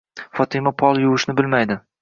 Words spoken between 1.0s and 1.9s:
yuvishni bilmaydi.